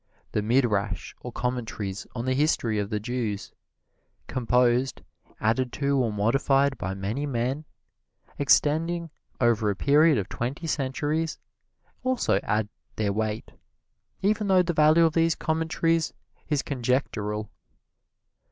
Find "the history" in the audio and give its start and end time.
2.25-2.79